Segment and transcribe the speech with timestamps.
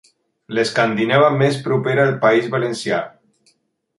[0.59, 3.03] L'escandinava més propera al País Valencià.